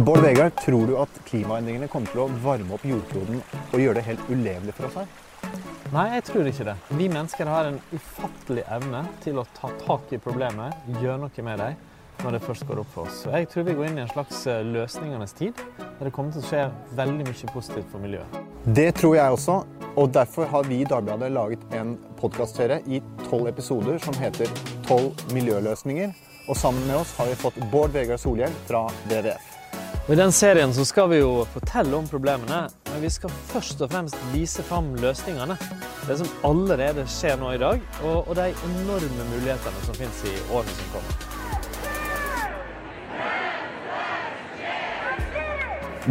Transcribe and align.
Bård 0.00 0.22
Vegard, 0.22 0.52
tror 0.64 0.86
du 0.86 0.94
at 0.96 1.16
klimaendringene 1.28 1.84
kommer 1.92 2.08
til 2.08 2.22
å 2.22 2.30
varme 2.40 2.72
opp 2.72 2.84
jordkloden 2.88 3.42
og 3.58 3.82
gjøre 3.82 3.98
det 3.98 4.04
helt 4.06 4.30
ulevelig 4.30 4.72
for 4.78 4.88
oss 4.88 4.94
her? 4.96 5.10
Nei, 5.92 6.04
jeg 6.14 6.24
tror 6.30 6.48
ikke 6.48 6.66
det. 6.70 6.74
Vi 6.96 7.08
mennesker 7.12 7.50
har 7.52 7.68
en 7.68 7.76
ufattelig 7.90 8.64
evne 8.72 9.02
til 9.20 9.42
å 9.42 9.44
ta 9.58 9.68
tak 9.82 10.14
i 10.16 10.20
problemet, 10.24 10.78
gjøre 11.02 11.18
noe 11.20 11.44
med 11.44 11.60
dem, 11.60 11.76
når 12.22 12.38
det 12.38 12.40
først 12.46 12.64
går 12.70 12.80
opp 12.80 12.88
for 12.94 13.10
oss. 13.10 13.20
Så 13.26 13.34
jeg 13.34 13.50
tror 13.52 13.68
vi 13.68 13.76
går 13.76 13.90
inn 13.90 14.00
i 14.00 14.04
en 14.06 14.14
slags 14.14 14.40
eh, 14.48 14.62
løsningenes 14.72 15.36
tid, 15.36 15.60
der 15.82 16.08
det 16.08 16.14
kommer 16.16 16.32
til 16.32 16.46
å 16.46 16.48
skje 16.48 16.64
veldig 17.02 17.28
mye 17.28 17.52
positivt 17.52 17.92
for 17.92 18.00
miljøet. 18.00 18.40
Det 18.80 18.88
tror 19.02 19.18
jeg 19.20 19.36
også, 19.36 19.60
og 19.90 20.16
derfor 20.16 20.48
har 20.48 20.68
vi 20.70 20.80
i 20.80 20.88
Dagbladet 20.88 21.32
laget 21.36 21.76
en 21.76 21.98
podkastserie 22.22 22.80
i 22.88 23.04
tolv 23.26 23.52
episoder 23.52 24.00
som 24.00 24.16
heter 24.16 24.48
'Tolv 24.88 25.12
miljøløsninger'. 25.36 26.16
Og 26.48 26.56
sammen 26.56 26.86
med 26.88 27.02
oss 27.04 27.16
har 27.20 27.28
vi 27.28 27.40
fått 27.44 27.60
Bård 27.68 27.92
Vegard 27.92 28.18
Solhjell 28.18 28.62
fra 28.64 28.88
WWF. 29.10 29.59
Og 30.10 30.16
I 30.16 30.18
den 30.18 30.32
serien 30.34 30.72
så 30.74 30.82
skal 30.82 31.06
vi 31.12 31.20
jo 31.20 31.44
fortelle 31.52 31.94
om 31.94 32.02
problemene, 32.10 32.64
men 32.88 32.98
vi 32.98 33.06
skal 33.14 33.30
først 33.52 33.78
og 33.86 33.92
fremst 33.92 34.16
vise 34.32 34.58
fram 34.66 34.88
løsningene. 34.98 35.54
Det 36.08 36.16
som 36.18 36.26
allerede 36.48 37.04
skjer 37.06 37.38
nå 37.38 37.52
i 37.54 37.60
dag, 37.62 37.78
og, 38.02 38.26
og 38.26 38.34
de 38.34 38.48
enorme 38.50 39.28
mulighetene 39.28 39.84
som 39.86 39.94
finnes 39.94 40.24
i 40.26 40.34
årene 40.50 40.74
som 40.80 40.90
kommer. 40.96 41.14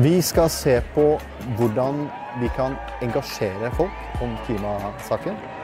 Vi 0.08 0.16
skal 0.24 0.48
se 0.48 0.80
på 0.96 1.20
hvordan 1.60 2.08
vi 2.40 2.48
kan 2.56 2.80
engasjere 3.04 3.76
folk 3.76 4.24
om 4.24 4.32
klimasaken. 4.48 5.59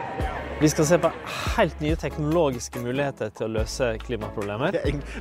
Vi 0.60 0.70
skal 0.70 0.86
se 0.86 0.98
på 0.98 1.10
helt 1.58 1.80
nye 1.84 1.96
teknologiske 2.00 2.80
muligheter 2.80 3.32
til 3.36 3.50
å 3.50 3.54
løse 3.58 3.90
klimaproblemer. 4.00 4.78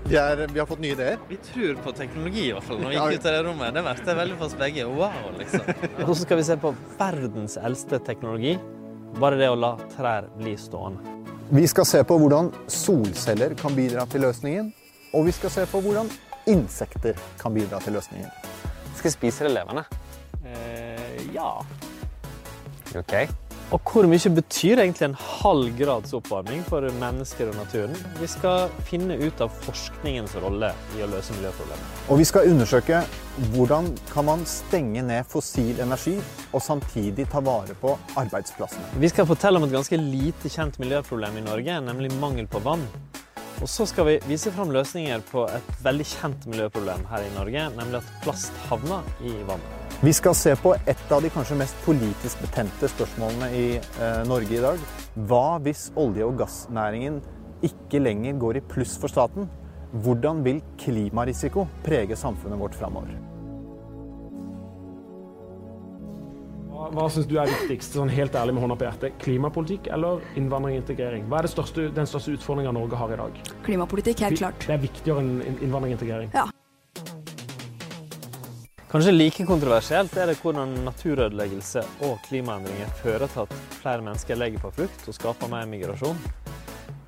Vi, 0.07 0.15
er, 0.15 0.45
vi 0.47 0.61
har 0.61 0.69
fått 0.71 0.79
nye 0.85 0.95
ideer. 0.95 1.19
Vi 1.27 1.39
tror 1.43 1.81
på 1.83 1.93
teknologi, 1.99 2.45
i 2.49 2.53
hvert 2.55 2.69
fall, 2.69 2.79
når 2.79 2.93
vi 2.93 3.01
gikk 3.01 3.19
ut 3.19 3.27
av 3.27 3.35
det 3.35 3.41
rommet. 3.49 3.75
Det 3.75 3.83
merket 3.83 4.13
jeg 4.13 4.19
veldig 4.21 4.37
for 4.39 4.47
oss 4.47 4.55
begge. 4.63 4.87
Wow, 4.87 5.27
liksom. 5.41 5.67
Og 6.07 6.13
så 6.13 6.19
skal 6.21 6.39
vi 6.39 6.47
se 6.47 6.59
på 6.63 6.73
verdens 7.01 7.59
eldste 7.59 7.99
teknologi. 8.07 8.55
Bare 9.19 9.41
det 9.43 9.51
å 9.51 9.59
la 9.59 9.73
trær 9.97 10.31
bli 10.39 10.55
stående. 10.61 11.19
Vi 11.51 11.67
skal 11.69 11.91
se 11.91 12.07
på 12.07 12.19
hvordan 12.23 12.53
solceller 12.71 13.59
kan 13.59 13.75
bidra 13.75 14.07
til 14.15 14.23
løsningen. 14.29 14.71
Og 15.19 15.27
vi 15.27 15.35
skal 15.35 15.51
se 15.57 15.67
på 15.71 15.83
hvordan 15.83 16.15
insekter 16.55 17.19
kan 17.43 17.59
bidra 17.59 17.83
til 17.83 17.99
løsningen. 17.99 18.31
Skal 18.95 19.11
jeg 19.11 19.19
spise 19.19 19.49
det 19.49 19.57
levende? 19.59 19.83
Eh, 20.47 21.25
ja. 21.35 21.57
Ok. 22.95 23.19
Og 23.73 23.81
hvor 23.89 24.05
mye 24.09 24.31
betyr 24.37 24.83
egentlig 24.83 25.07
en 25.07 25.17
halv 25.17 25.71
grads 25.79 26.13
oppvarming 26.17 26.61
for 26.69 26.85
mennesker 27.01 27.49
og 27.49 27.57
naturen? 27.57 27.95
Vi 28.21 28.29
skal 28.29 28.69
finne 28.89 29.17
ut 29.23 29.41
av 29.41 29.53
forskningens 29.65 30.37
rolle 30.43 30.69
i 30.99 31.05
å 31.05 31.09
løse 31.09 31.33
miljøproblemer. 31.39 31.95
Og 32.13 32.21
vi 32.21 32.27
skal 32.29 32.51
undersøke 32.53 33.01
hvordan 33.55 33.89
kan 34.13 34.29
man 34.29 34.45
stenge 34.47 35.03
ned 35.07 35.25
fossil 35.31 35.81
energi 35.83 36.19
og 36.53 36.63
samtidig 36.63 37.27
ta 37.33 37.41
vare 37.45 37.75
på 37.81 37.97
arbeidsplassene. 38.21 38.93
Vi 39.01 39.11
skal 39.11 39.29
fortelle 39.33 39.59
om 39.59 39.67
et 39.67 39.75
ganske 39.75 39.99
lite 39.99 40.53
kjent 40.53 40.79
miljøproblem 40.83 41.41
i 41.41 41.49
Norge, 41.49 41.81
nemlig 41.89 42.13
mangel 42.21 42.51
på 42.51 42.63
vann. 42.63 42.85
Og 43.63 43.71
så 43.71 43.87
skal 43.87 44.09
vi 44.09 44.15
vise 44.27 44.51
fram 44.55 44.73
løsninger 44.75 45.23
på 45.31 45.45
et 45.53 45.69
veldig 45.85 46.07
kjent 46.11 46.47
miljøproblem 46.51 47.05
her 47.11 47.27
i 47.27 47.33
Norge, 47.37 47.67
nemlig 47.79 48.01
at 48.01 48.13
plast 48.25 48.57
havner 48.69 49.07
i 49.23 49.35
vannet. 49.47 49.81
Vi 50.05 50.13
skal 50.13 50.35
se 50.37 50.53
på 50.59 50.75
et 50.75 51.13
av 51.15 51.23
de 51.23 51.31
kanskje 51.33 51.57
mest 51.61 51.77
politisk 51.87 52.43
betente 52.45 52.91
spørsmålene 52.93 53.51
i 53.57 53.67
eh, 53.79 54.23
Norge 54.29 54.59
i 54.59 54.65
dag. 54.65 54.83
Hva 55.31 55.61
hvis 55.65 55.87
olje- 56.01 56.27
og 56.27 56.41
gassnæringen 56.43 57.23
ikke 57.65 58.03
lenger 58.03 58.41
går 58.43 58.59
i 58.59 58.67
pluss 58.75 58.99
for 59.01 59.13
staten? 59.13 59.47
Hvordan 60.05 60.43
vil 60.45 60.59
klimarisiko 60.83 61.69
prege 61.87 62.19
samfunnet 62.19 62.61
vårt 62.61 62.77
framover? 62.77 63.34
Hva, 66.85 66.91
hva 66.93 67.05
syns 67.09 67.25
du 67.25 67.39
er 67.41 67.49
viktigst, 67.49 67.95
sånn 67.97 68.11
helt 68.13 68.35
ærlig 68.37 68.53
med 68.53 68.61
hånda 68.61 68.75
på 68.77 68.85
hjertet? 68.85 69.15
Klimapolitikk 69.23 69.87
eller 69.95 70.21
innvandring 70.37 70.75
og 70.77 70.83
integrering? 70.83 71.23
Hva 71.31 71.39
er 71.39 71.47
det 71.47 71.53
største, 71.55 71.87
den 71.97 72.11
største 72.11 72.35
utfordringa 72.37 72.75
Norge 72.77 72.99
har 73.01 73.15
i 73.15 73.17
dag? 73.23 73.39
Klimapolitikk, 73.65 74.21
helt 74.27 74.43
klart. 74.43 74.67
Det 74.67 74.75
er 74.75 74.83
viktigere 74.83 75.23
enn 75.23 75.63
innvandring 75.65 75.95
og 75.95 75.97
integrering. 75.97 76.35
Ja. 76.37 76.45
Kanskje 78.93 79.17
like 79.17 79.49
kontroversielt 79.49 80.13
er 80.21 80.29
det 80.29 80.37
hvordan 80.43 80.77
naturødeleggelse 80.85 81.87
og 82.05 82.21
klimaendringer 82.29 82.93
fører 83.01 83.33
til 83.33 83.47
at 83.47 83.57
flere 83.81 84.05
mennesker 84.05 84.43
legger 84.45 84.67
på 84.67 84.75
flukt 84.77 85.09
og 85.09 85.17
skaper 85.17 85.55
mer 85.57 85.65
migrasjon. 85.73 86.21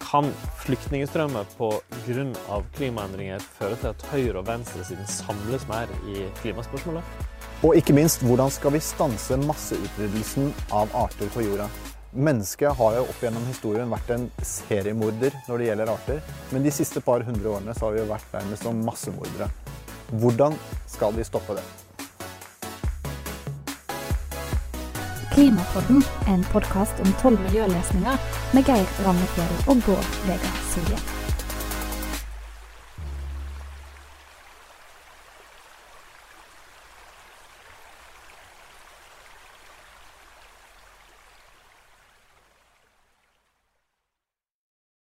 Kan 0.00 0.32
flyktningstrømmer 0.64 1.52
pga. 1.58 2.62
klimaendringer 2.80 3.44
føre 3.60 3.76
til 3.76 3.92
at 3.92 4.08
høyre- 4.08 4.40
og 4.40 4.48
venstresiden 4.48 5.06
samles 5.20 5.68
mer 5.68 5.92
i 6.08 6.30
klimaspørsmålet? 6.40 7.35
Og 7.64 7.72
ikke 7.76 7.94
minst, 7.96 8.20
hvordan 8.20 8.50
skal 8.52 8.74
vi 8.74 8.82
stanse 8.84 9.36
masseutryddelsen 9.40 10.50
av 10.76 10.92
arter 10.92 11.30
på 11.32 11.40
jorda? 11.46 11.70
Mennesket 12.12 12.76
har 12.76 12.98
jo 12.98 13.06
opp 13.08 13.22
gjennom 13.24 13.46
historien 13.48 13.88
vært 13.92 14.12
en 14.12 14.26
seriemorder 14.44 15.32
når 15.48 15.58
det 15.58 15.70
gjelder 15.70 15.92
arter, 15.92 16.20
men 16.52 16.66
de 16.66 16.72
siste 16.72 17.00
par 17.04 17.24
hundre 17.24 17.54
årene 17.56 17.72
så 17.76 17.86
har 17.86 17.96
vi 17.96 18.02
jo 18.02 18.10
vært 18.12 18.36
nærmest 18.36 18.68
som 18.68 18.84
massemordere. 18.84 19.48
Hvordan 20.20 20.56
skal 20.88 21.16
vi 21.16 21.24
stoppe 21.24 21.56
det? 21.56 21.64
Klimapodden 25.32 26.04
en 26.32 26.44
podkast 26.52 27.00
om 27.04 27.12
tolv 27.24 27.40
miljøløsninger 27.48 28.32
med 28.56 28.68
Geir 28.68 28.96
Ramnefjell 29.04 29.56
og 29.64 29.80
Bård 29.88 30.16
Vegar 30.28 30.60
Solhjell. 30.74 31.08